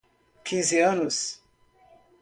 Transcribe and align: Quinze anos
Quinze 0.43 0.81
anos 0.81 1.15